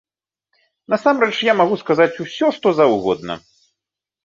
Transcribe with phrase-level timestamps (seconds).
[0.93, 3.33] Насамрэч, я магу сказаць усё, што заўгодна.